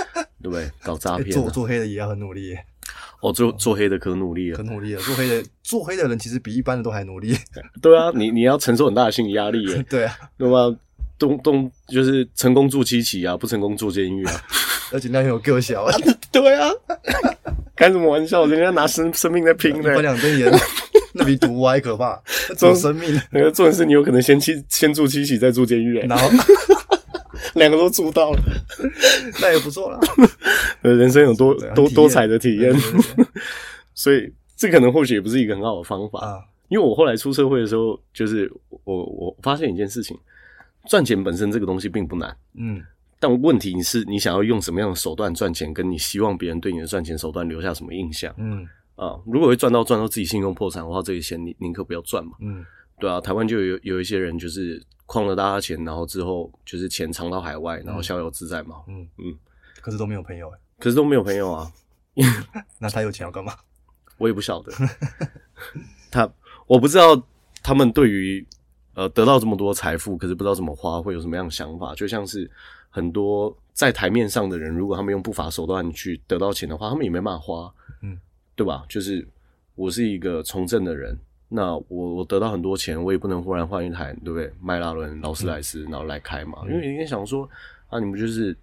[0.41, 0.69] 对不对？
[0.83, 2.55] 搞诈骗，做做黑的也要很努力。
[3.21, 5.01] 哦，做做黑的可努力了，可努力了。
[5.01, 7.37] 做黑的做黑的人其实比一般的都还努力。
[7.81, 9.85] 对啊，你你要承受很大的心理压力耶。
[9.87, 10.75] 对啊，对吧？
[11.19, 14.33] 动动就是成功住七期啊，不成功住监狱啊。
[14.91, 15.95] 而且那很有个小啊。
[16.31, 16.69] 对啊，
[17.75, 18.47] 开什么玩笑？
[18.47, 19.93] 人家拿生生命在拼的。
[19.93, 20.51] 翻两瞪眼，
[21.13, 22.19] 那比毒还可怕。
[22.57, 25.99] 做生命，那个做的是你有可能先七先住七期，再住监狱。
[25.99, 26.27] 然后。
[27.55, 28.39] 两个都做到了，
[29.41, 29.99] 那也不错了。
[30.81, 32.73] 人生有多多多彩的体验，
[33.93, 36.39] 所以这可能或许也不是一个很好的方法啊。
[36.69, 38.49] 因为我后来出社会的时候，就是
[38.85, 40.17] 我我发现一件事情，
[40.87, 42.81] 赚钱本身这个东西并不难，嗯，
[43.19, 52.65] 但问题是你想要用什么样的手段赚钱，跟你希望别人对你的赚钱手段留下什么印象，嗯啊，如果会赚到赚到自己信用破产的话，这些钱你宁可不要赚嘛，嗯，
[52.99, 54.81] 对啊，台湾就有有一些人就是。
[55.11, 58.77] 诓了大家钱，然后之后就是钱藏到海外，然后逍遥自在嘛。
[58.87, 59.37] 嗯嗯，
[59.81, 61.69] 可是都没有朋友哎，可是都没有朋友啊。
[62.79, 63.53] 那他有钱要干嘛？
[64.17, 64.71] 我也不晓得。
[66.09, 66.31] 他
[66.65, 67.21] 我不知道
[67.61, 68.47] 他们对于
[68.93, 71.93] 呃得到这么多财富，可是不知道怎么花，会有什么样的想法？
[71.93, 72.49] 就像是
[72.89, 77.73] 很多在台面上的人，如果他们用不法手段去得到钱的话，他们也没办法花。
[78.01, 78.17] 嗯，
[78.55, 78.85] 对吧？
[78.87, 79.27] 就是
[79.75, 81.17] 我是一个从政的人。
[81.53, 84.49] 那我我得到很多钱，我也不能忽然换一台，对不对？
[84.61, 86.59] 迈拉伦、劳斯莱斯，然后来开嘛。
[86.63, 87.47] 嗯、因为人家想说，
[87.89, 88.55] 啊，你不就是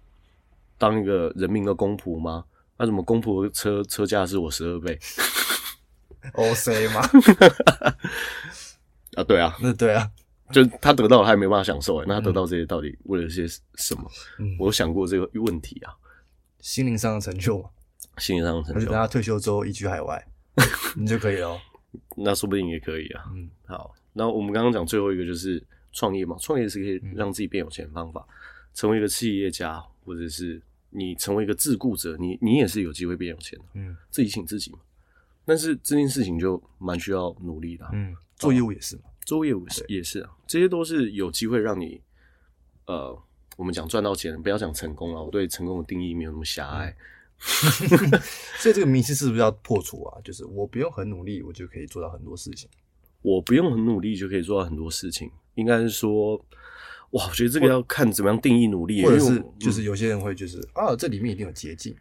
[0.77, 2.43] 当一个人民的公仆吗？
[2.77, 4.97] 那怎么公仆的车车价是我十二倍
[6.33, 7.01] ？O C 吗？
[9.15, 10.09] 啊，对啊，那对啊，
[10.51, 12.05] 就他得到了，他也没办法享受哎。
[12.07, 14.09] 那他得到这些到底为了些什么？
[14.39, 15.93] 嗯，我有想过这个问题啊。
[16.59, 17.69] 心灵上的成就嘛，
[18.17, 18.77] 心灵上的成就。
[18.77, 20.25] 而且等他退休之后移居海外，
[20.97, 21.55] 你就可以了。
[22.15, 23.23] 那说不定也可以啊。
[23.33, 28.33] 嗯，好，那我们刚刚讲最后一个就是创业嘛，创业是可以让自己变有钱的方法，嗯、
[28.73, 33.65] 成为一个企业家，或者是你成为一个自雇者，你你也是有机会变有钱的。
[33.73, 34.79] 嗯，自己请自己嘛。
[35.45, 37.91] 但是这件事情就蛮需要努力的、啊。
[37.93, 41.99] 嗯，做业务也是嘛，做业务是也是啊，这些都是有机会让你
[42.85, 43.19] 呃，
[43.57, 46.89] 我们讲赚到钱，不要讲成功了，我对成功的定义没有那么狭隘。
[46.89, 46.95] 嗯
[48.59, 50.21] 所以这个迷思是不是要破除啊？
[50.23, 52.69] 就是我不用很努力，我就可以做到很多事情。
[53.21, 56.35] 我不用很努力就可以做到很多事情，应该是说，
[57.11, 61.95] 哇，我觉得这个要看怎么样定义努力，或者是就是有些人会就是、嗯、啊，这里面一定有捷径，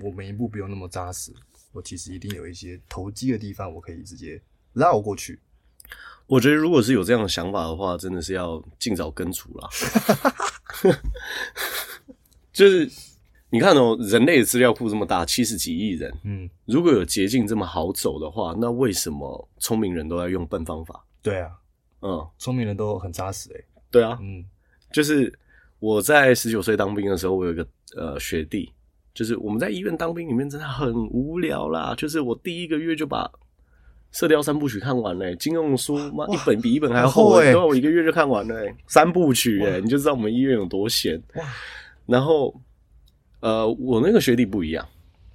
[0.00, 1.32] 我每一步不用那么扎实，
[1.72, 4.40] 我其实一定有一些投机的地方，我可以直接
[4.72, 5.40] 绕过去。
[6.26, 9.68] 我觉得如果是有这样的想法的话，真的是要尽早根除了，
[12.52, 12.90] 就是。
[13.54, 21.04] 你看哦，人类的资料库这么大，七十几亿人，嗯，如果有捷径这么好走的话，那为什么聪明人都要用笨方法？
[21.22, 21.52] 对啊，
[22.02, 23.64] 嗯，聪明人都很扎实诶。
[23.92, 24.44] 对啊，嗯，
[24.92, 25.32] 就是
[25.78, 27.64] 我在十九岁当兵的时候，我有一个
[27.96, 28.72] 呃学弟，
[29.14, 33.24] 就是我们在医院当兵里面真的很无聊啦，就是我第一个月就把
[34.10, 41.44] 《射雕三部曲》看完了，金庸书 嘛一本比一本还要厚诶，我一个月就看完了三部曲诶，你就知道我们医院有多闲哇，
[42.06, 42.52] 然后。
[43.44, 44.82] 呃，我那个学弟不一样。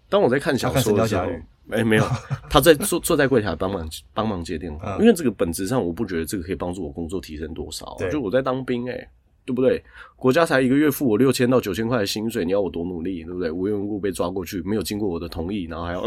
[0.09, 1.21] 当我在看小说的时候，
[1.69, 2.03] 哎、欸，没有，
[2.49, 4.95] 他在坐坐在柜台帮忙帮忙接电话。
[4.95, 7.95] 嗯、因为这个本质上，我不觉得这个可以帮助我工作提升多少。
[7.99, 9.09] 对就我在当兵、欸，哎，
[9.45, 9.79] 对不对？
[10.15, 13.51] 国家才一个月付我六千到九千块的薪水，你要我多努力，对不对？
[13.51, 16.01] 无缘无故被抓过去，没有经过我的同意，然后还要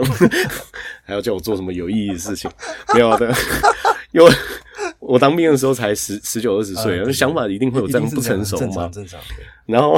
[1.06, 2.50] 还要叫我做什么有意义的事情，
[2.94, 3.32] 没有的，
[4.10, 4.28] 因为。
[5.12, 8.88] 我当兵的时候才十十九二十岁，想法一定会有这样不成熟嘛？
[8.88, 9.20] 正常。
[9.66, 9.94] 然后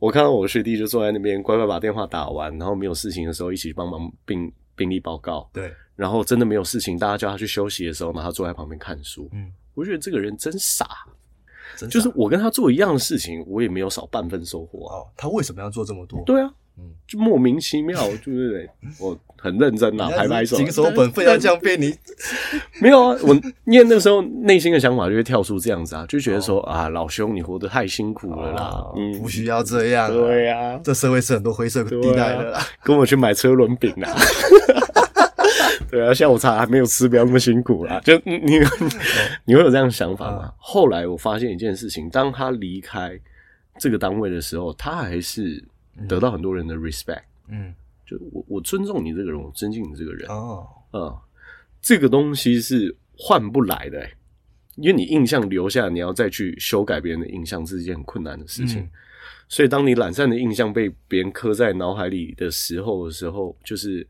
[0.00, 5.48] 我看到我学弟就坐在那边乖乖把电话打完，然后没有事情的时候一起帮忙病病历报告。
[5.52, 5.72] 对。
[5.94, 9.28] 然后真的没有事情，大家叫他去休息的时候，然后他坐在旁边看书。
[9.32, 9.52] 嗯。
[9.74, 10.84] 我觉得这个人真傻，
[11.76, 14.96] 真傻就是我跟他做一样的事情，我也没有少半分收获啊。
[14.96, 16.24] 哦，他为什么要做这么多？
[16.26, 16.52] 对啊。
[17.06, 18.70] 就莫名其妙，对不对？
[19.00, 21.92] 我很认真呐，拍拍手，谨守本分要这样被你。
[22.80, 30.12] 没有啊，我念那时候内心的想法就会跳出这样子啊，就觉得说啊，老兄你活得太辛苦了啦，嗯，不需要这样。
[30.12, 34.14] 对呀，这社会是很多灰色地带的，跟我去买车轮饼啊。
[35.90, 38.00] 对啊，下午茶还没有吃，不要那么辛苦啦。
[38.04, 38.38] 就你
[39.44, 40.52] 你会有这样的想法吗？
[40.58, 43.18] 后来我发现一件事情，当他离开
[43.78, 45.64] 这个单位的时候，他还是。
[46.08, 47.74] 得到很多人的 respect，嗯，
[48.06, 50.28] 就我我尊重你这个人，我尊敬你这个人。
[50.30, 51.20] 哦，啊，
[51.80, 54.16] 这个东西是换不来的，欸，
[54.76, 58.80] 因为你印象留下，你要再去修改别人的印象，是一件很困难的事情。
[58.80, 58.90] 嗯，
[59.48, 64.06] 所以，当你懒散的印象被别人刻在脑海里的时候的时候，就是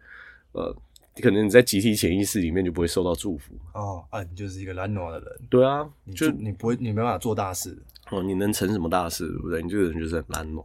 [0.53, 0.75] 呃，
[1.23, 3.55] 可能你在集体潜意识里面就不会受到祝福。
[3.75, 4.05] 哦。
[4.11, 7.77] 啊，你就是一个懒惰的人，对啊，你就你不会，你没办法做大事。
[8.11, 9.62] 哦，你能成什么大事，对不对？
[9.62, 10.64] 你这个人就是很懒惰。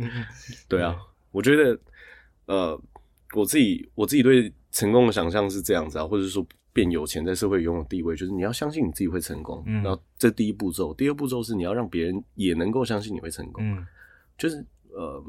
[0.68, 0.96] 对啊，
[1.30, 1.78] 我觉得，
[2.46, 2.80] 呃，
[3.34, 9.62] 我自己我自己对成功的想象是这样子啊，或者说变有钱，在社会拥有地位，就是你要相信你自己会成功。
[9.66, 13.62] 嗯，然后这第一步骤，第二步骤是你要让别人也能够相信你会成功。
[13.64, 13.86] 嗯，
[14.36, 15.22] 就是呃，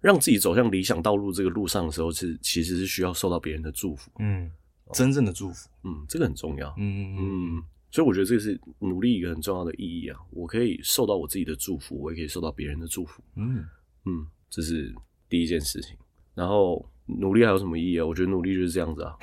[0.00, 4.10] 让自己走向理想道路这个路上的时候，是其实是需要受到别人的祝福。
[4.18, 4.50] 嗯，
[4.92, 5.68] 真正的祝福。
[5.84, 6.68] 嗯，这个很重要。
[6.76, 7.16] 嗯嗯
[7.56, 7.62] 嗯。
[7.90, 10.18] 所以我觉得这个是努力一个很重要的意义啊！
[10.30, 13.22] 我可以受到我自己的祝福，我也可以受到别人的祝福。
[13.34, 13.64] 嗯
[14.04, 14.94] 嗯，这是
[15.28, 15.96] 第一件事情。
[16.34, 18.06] 然后努力还有什么意义啊？
[18.06, 19.14] 我觉得努力就是这样子啊。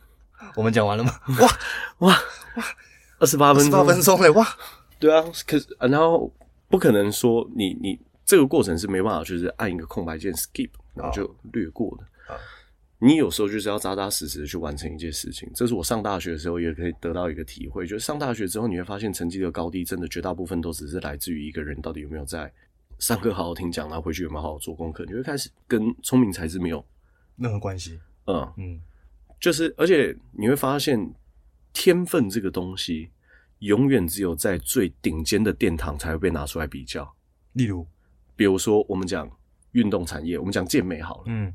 [0.54, 1.12] 我们讲完了吗？
[1.40, 1.48] 哇
[1.98, 2.12] 哇
[2.56, 2.64] 哇！
[3.18, 4.46] 二十八分钟，八分钟嘞哇！
[4.98, 6.32] 对啊，可是然后
[6.68, 12.04] 不可能说你你这个过程是没办法，就是按一个空白键 skip，然后就略过的。
[13.02, 22.52] 你有时候就是要扎扎实实的去完成一件事情，这是我上大学的时候也可以得到一个体会，就是上大学之后你会发现成绩的高低真的绝大部分都只是来自于一个人到底有没有在
[22.98, 26.84] 上课好好听讲，然后回去有没有好好做功课，你会开始跟聪明才智没有
[27.36, 27.98] 任何关系。
[28.26, 28.80] 嗯嗯，
[29.40, 31.10] 就是而且你会发现
[31.72, 33.08] 天分这个东西
[33.60, 37.10] 永远只有在最顶尖的殿堂才会被拿出来比较。
[37.54, 37.86] 例如，
[38.36, 39.26] 比如说我们讲
[39.72, 41.54] 运动产业，我们讲健美好了，嗯。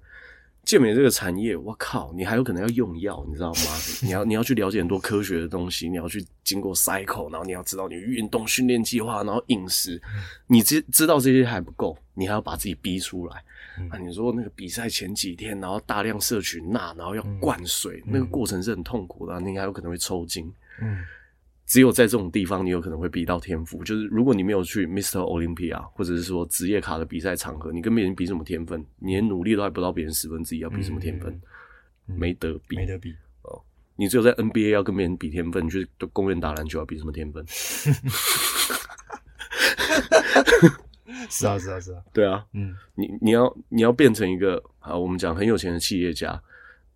[0.66, 3.62] 健美这个产业，我靠，你还有可能要用药，你知道吗？
[4.02, 10.02] 你要你要去了解很多科学的东西，你要去经过 cycle，然后你要知道你运动训练计划，然后饮食，
[10.48, 13.44] 你知知道这些还不够，你还要把自己逼出来。
[13.78, 20.52] 嗯、啊，你说那个比赛前几天，然后大量摄取钠，然后要灌水，嗯、那个过程是很痛苦的，啊，你还有可能会抽筋。
[20.82, 21.04] 嗯。
[21.66, 23.84] 只有在这种地方，你有可能会比到天赋。
[23.84, 25.20] 就是如果你没有去 Mr.
[25.20, 28.86] Olympia，或者是说职业卡的比赛场合，你跟别人比什么天分？
[29.00, 31.34] 你连努力都还不到别人十分之一，要比什么天分？
[32.08, 33.60] 嗯、没得比，没得比哦。
[33.96, 37.44] 你只有在 NBA 要跟别人比天分，你去公园打篮球要比什么天分？
[41.28, 46.40] 是啊，是啊，是啊，对啊，嗯，你你要你要变成一个啊，我们讲很有钱的企业家。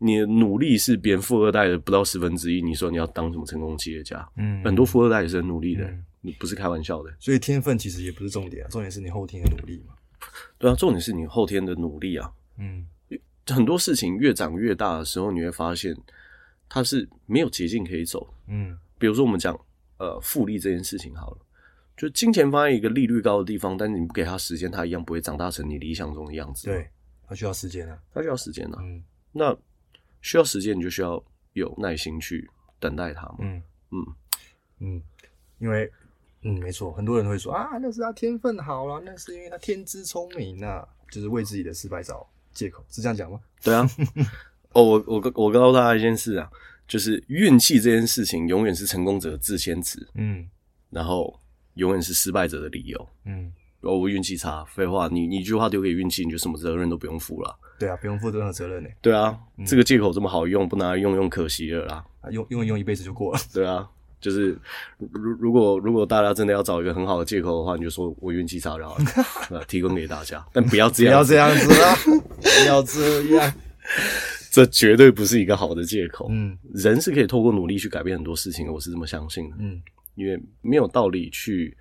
[0.02, 4.28] 你的努力是别人富二代的不到十分之一，你说你要当什么成功企业家？
[4.38, 5.94] 嗯，很多富二代也是很努力的，
[6.40, 7.14] 不是开玩笑的。
[7.20, 9.94] 所以天分其实也不是重点啊，重点是你后天的努力嘛。
[10.58, 12.32] 对啊，重点是你后天的努力啊。
[12.58, 12.88] 嗯，
[13.48, 15.94] 很多事情越长越大的时候，你会发现
[16.70, 18.34] 它是没有捷径可以走。
[18.48, 19.54] 嗯，比如说我们讲
[19.98, 21.38] 呃复利这件事情好了，
[21.98, 26.68] 就金钱放在一个利率高的地方，但是你不给它时间，它一样不会长大成你理想中的样子。
[26.68, 26.90] 对，
[27.28, 28.78] 它需要时间啊，它需要时间啊。
[28.82, 29.58] 嗯，那。
[30.22, 33.30] 需要时间，你就需要有耐心去等待它。
[33.40, 34.06] 嗯嗯
[34.80, 35.04] 嗯，
[35.58, 35.92] 因为
[36.42, 43.40] 嗯，没错，很多人会说啊，那是他天分好啦，那是因为他天资聪明啊，就是为自己的失败找借口，是这样讲吗？
[43.64, 43.88] 对啊。
[44.74, 46.50] 哦，我我我告诉大家一件事啊，
[46.88, 50.08] 就是运气这件事情永远是成功者的自先词。
[50.14, 50.48] 嗯，
[50.92, 51.40] 然后
[51.74, 53.10] 永远是失败者的理由。
[53.26, 53.52] 嗯。
[53.82, 57.56] 哦，我运气差，废话，你你一句话丢给运气，你就什么责任都不用负了。
[57.80, 58.90] 对啊，不用负任何责任呢。
[59.02, 62.04] 对啊，嗯、这个借口这么好用，不拿来用用可惜了啦。
[62.20, 63.40] 啊、用用一用一辈子就过了。
[63.54, 63.90] 对啊，
[64.20, 64.58] 就是
[64.98, 68.98] 如如果如果大家真的要找一个很好的借口的话，你就说我运气差就好
[69.50, 71.96] 了， 提供给大家，但不要这样，不要这样子啊，
[72.44, 73.54] 不要这样，
[74.52, 76.28] 这绝对不是一个好的借口。
[76.30, 79.56] 嗯，人是可以透过努力去改变很多事情的，我是这么相信的。
[79.60, 79.82] 嗯，
[80.16, 81.78] 因为没有道理去。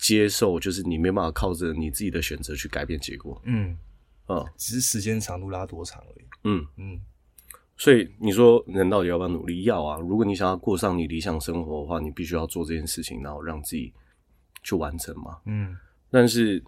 [0.00, 3.76] 接受就是你没办法靠着你自己的选择去改变结果，嗯，
[4.24, 7.00] 啊，只是时间长度拉多长而已，嗯嗯。
[7.76, 9.62] 所以你说人到底要不要努力？
[9.62, 9.98] 要啊！
[9.98, 13.92] 如果你想要过上你理想生活的话，你必须要做这件事情，然后让自己
[14.62, 15.76] 去完成嘛，嗯。
[16.10, 16.62] 但是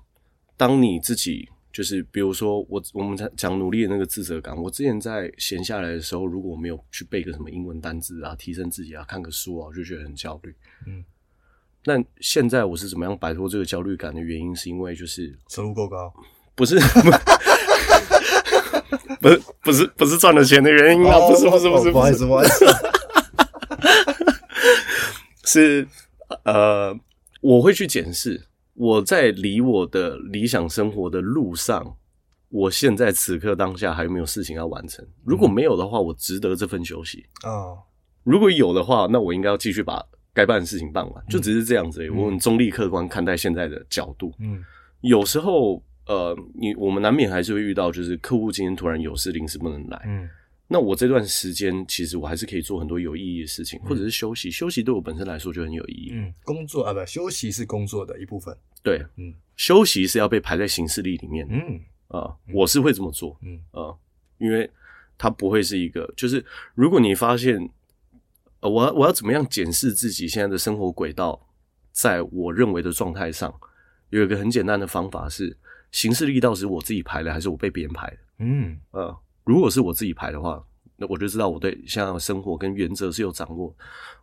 [0.56, 10.54] 当你自己就是比如说我我们在讲努力的那个自责感，我之前在闲下来的时候，如果我没有去背个什么英文单字啊，提升自己啊，看个书啊，我就觉得很焦虑，
[10.86, 11.04] 嗯。
[11.84, 16.12] 那现在我是怎么样摆脱这个焦虑感的原因，是因为就是收入够高，
[16.54, 16.78] 不是，
[19.20, 22.64] 不是，不是，不是赚了钱的原因啊，不是，不是，不是，不好意思，不好意思，
[25.44, 25.88] 是
[26.44, 26.96] 呃，
[27.40, 31.96] 我会去检视我在离我的理想生活的路上，
[32.48, 35.04] 我现在此刻当下还有没有事情要完成？
[35.24, 37.26] 如果没有的话，我值得这份休息。
[37.42, 37.74] 啊；
[38.22, 40.00] 如果有的话，那我应该要继续把。
[40.34, 42.08] 该办的事情办完，就只是这样子而已。
[42.08, 44.32] 嗯、我很中立客观看待现在的角度。
[44.38, 44.64] 嗯，
[45.02, 50.02] 有时候呃，你我们难免还是会遇到，就是客户今天突然有事临时不能来。
[50.06, 50.28] 嗯，
[50.68, 54.50] 那我这段时间其实我还是可以做很多有意义的事情，嗯、或者是休息。
[54.50, 56.10] 休息对我本身来说就很有意义。
[56.12, 58.56] 嗯，工作啊，不，休息是工作的一部分。
[58.82, 61.46] 对，嗯，休息是要被排在行事历里面。
[61.50, 63.38] 嗯啊、呃，我是会这么做。
[63.42, 63.98] 嗯啊、呃，
[64.38, 64.68] 因为
[65.18, 66.42] 它不会是一个，就是
[66.74, 67.68] 如果你发现。
[68.62, 71.48] 呃，我要我要怎么样检视自己现在的生活轨道？
[71.90, 73.52] 在我认为的状态上，
[74.08, 75.54] 有一个很简单的方法是：
[75.90, 78.16] 行事力到底是我自己排的，还是我被别人排的？
[78.38, 80.64] 嗯，呃，如果是我自己排的话，
[80.96, 83.74] 那我就知道我对现在的生活跟原则是有掌握。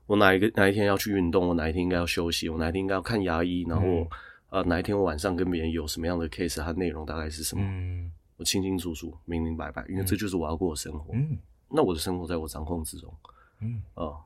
[0.08, 4.08] 我哪一个哪一天要去运动，我哪一天应该要休息，我哪一天应该要看牙医，然后、嗯、
[4.49, 7.62] 呃哪一天我晚上跟别人有什么样的 case，它内容大概是什么？
[7.63, 11.13] 嗯，我清清楚楚、明明白白，因为这就是我要过的生活。
[11.13, 11.38] 嗯，
[11.69, 13.13] 那我的生活在我掌控之中。
[13.62, 14.19] 嗯，啊、呃。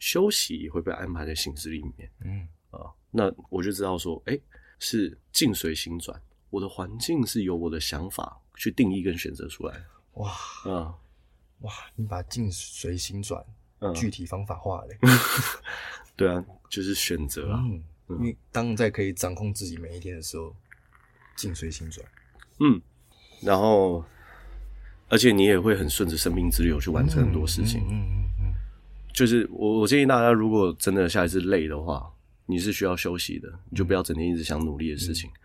[0.00, 4.42] 休息也会被安排在行事历里面，嗯啊，那我就知道说，哎、欸，
[4.78, 9.84] 是境随心转，我的环境是由我的想法去定义跟选择出来的。
[10.14, 10.32] 哇，
[10.64, 10.94] 啊，
[11.60, 13.44] 哇，你把境随心转
[13.94, 14.88] 具体方法化了。
[16.16, 17.62] 对啊，就是选择啊。
[17.62, 20.56] 嗯，因为当在可以掌控自己每一天的时候，
[21.36, 22.06] 境随心转。
[22.58, 22.80] 嗯，
[23.42, 24.04] 然后，
[25.08, 27.86] 而且你也会很顺着生命之流去完成很多事情。
[27.88, 28.19] 嗯嗯。
[29.12, 32.10] 就是我，我建议大家，如果真的下一次累的话，
[32.46, 35.38] 你是需要休息的，你就不要整天一直想努力的事情，嗯、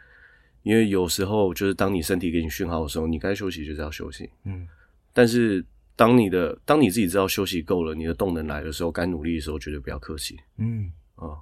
[0.63, 4.29] 因为有时候就是当你身体给你讯号的时候，你该休息就是要休息。
[4.43, 4.67] 嗯，
[5.13, 10.39] 但是当你的当你自己知道休息够了，你的动能来的时候，该努力的时候，绝对不要客气。
[10.57, 11.37] 嗯啊，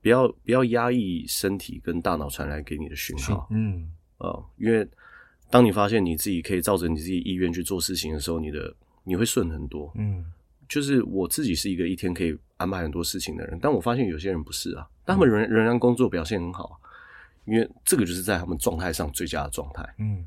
[0.00, 3.46] 不要不要压抑身体跟大脑传来给你的讯号。
[3.50, 4.86] 嗯啊，因为。
[5.50, 9.92] 当你发现你自己可以照着你自己意愿去做事情的时候，你的你会顺很多。
[9.94, 10.24] 嗯，
[10.68, 16.80] 就是我自己是一个一天可以安排很多事情的人，但我发现有些人不是啊，但他们仍然仍然工作表现很好，
[17.44, 19.82] 因为这个就是在他们状态上最佳的状态。
[19.98, 20.24] 嗯，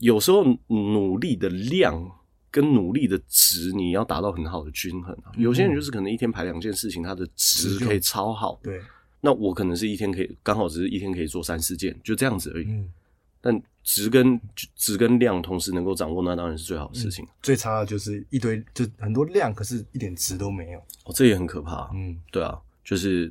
[0.00, 2.10] 有时候努力的量
[2.50, 5.32] 跟努力的值，你要达到很好的均衡啊。
[5.36, 8.58] 有些人就是可能一天排两件事情，他的值可以超好。
[8.62, 8.80] 对，
[9.20, 12.66] 那我可能是一天可以刚好只是一天可以做三四件，就这样子而已。
[12.68, 12.92] 嗯。
[13.40, 14.38] 但值跟
[14.74, 17.24] 值跟量同时能够掌握，那当然是最好的事情。
[17.24, 20.78] 嗯、最差的就是一堆就很多量，可是一点值都没有。
[21.04, 21.90] 哦，这也很可怕。
[21.94, 23.30] 嗯，对啊，就是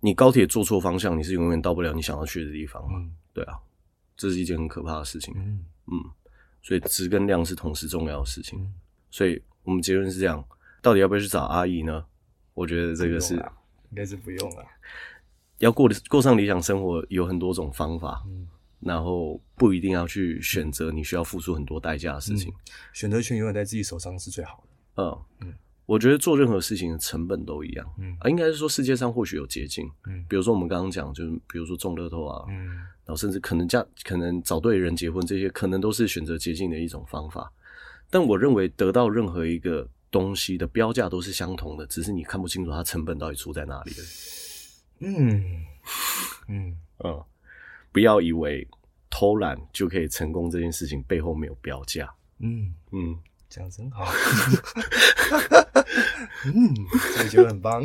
[0.00, 2.82] 你高铁坐错方向，你是永远到不了你想要去的地方。
[2.90, 3.58] 嗯，对啊，
[4.16, 5.34] 这是一件很可怕的事情。
[5.36, 6.00] 嗯嗯，
[6.62, 8.62] 所以值跟量是同时重要的事情。
[8.62, 8.72] 嗯、
[9.10, 10.42] 所以我们结论是这样：
[10.80, 12.04] 到底要不要去找阿姨呢？
[12.54, 14.64] 我觉得这个是应该是不用了。
[15.58, 18.22] 要过过上理想生活，有很多种方法。
[18.26, 18.48] 嗯。
[18.84, 22.54] 然后不一定要去选择你需要付出很多代价的事情，嗯、
[22.92, 25.02] 选择权永远在自己手上是最好的。
[25.02, 25.54] 嗯嗯，
[25.86, 27.94] 我觉得做任何事情的成本都一样。
[27.98, 29.90] 嗯啊，应该是说世界上或许有捷径。
[30.06, 37.50] 嗯，比如说我们刚刚讲，就是比如说中乐透啊，嗯，然后甚至可能嫁，可能找对人结婚，这些可能都是选择捷径的一种方法。
[38.10, 43.96] 但我认为得到任何一个东西的标价都是相同的，只是你看不清楚它成本到底出在哪里了。
[44.98, 45.30] 嗯
[46.48, 47.24] 嗯嗯。
[47.92, 48.66] 不要以为
[49.10, 52.10] 偷懒就可以成功，这件事情背后没有标价。
[52.40, 53.16] 嗯嗯，
[53.48, 54.10] 讲真好。
[56.44, 56.74] 嗯，
[57.16, 57.84] 这就很棒。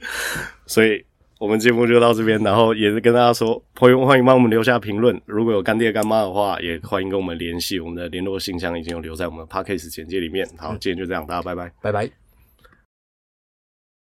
[0.66, 1.02] 所以，
[1.38, 5.18] 我们节目就到这边，然后也是跟大家说，朋友欢迎帮我们留下评论。
[5.24, 7.80] 如果有干爹干妈的话，也欢迎跟我们联系。
[7.80, 10.46] 我们的联络信箱已经有留在我们的 Podcast 简介里面。
[10.58, 12.27] 好，今天就这样，大家拜拜，拜拜。